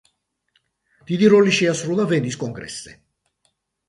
[1.11, 2.95] დიდი როლი შეასრულა ვენის კონგრესზე.